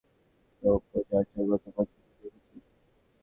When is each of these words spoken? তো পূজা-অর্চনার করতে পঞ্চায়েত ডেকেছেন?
তো 0.63 0.69
পূজা-অর্চনার 0.87 1.45
করতে 1.51 1.69
পঞ্চায়েত 1.75 2.13
ডেকেছেন? 2.21 2.59